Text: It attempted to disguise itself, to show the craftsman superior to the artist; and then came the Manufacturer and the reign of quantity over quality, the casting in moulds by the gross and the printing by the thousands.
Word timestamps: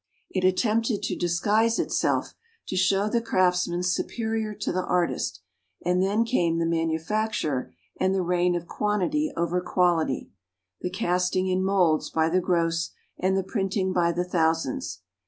It 0.31 0.43
attempted 0.43 1.03
to 1.03 1.15
disguise 1.15 1.77
itself, 1.77 2.33
to 2.69 2.75
show 2.75 3.07
the 3.07 3.21
craftsman 3.21 3.83
superior 3.83 4.55
to 4.55 4.71
the 4.71 4.83
artist; 4.83 5.41
and 5.85 6.01
then 6.01 6.25
came 6.25 6.57
the 6.57 6.65
Manufacturer 6.65 7.71
and 7.99 8.15
the 8.15 8.23
reign 8.23 8.55
of 8.55 8.65
quantity 8.65 9.31
over 9.37 9.61
quality, 9.61 10.31
the 10.81 10.89
casting 10.89 11.49
in 11.49 11.63
moulds 11.63 12.09
by 12.09 12.29
the 12.29 12.41
gross 12.41 12.89
and 13.19 13.37
the 13.37 13.43
printing 13.43 13.93
by 13.93 14.11
the 14.11 14.25
thousands. 14.25 15.01